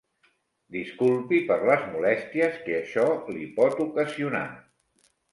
Disculpi 0.75 1.41
per 1.49 1.57
les 1.69 1.83
molèsties 1.95 2.57
que 2.69 2.73
això 2.77 3.03
li 3.35 3.45
pot 3.59 3.83
ocasionar. 3.85 4.41